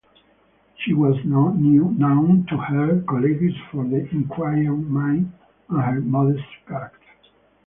[0.79, 5.31] She was known to her colleagues for her enquiring mind
[5.69, 6.97] and her modest character.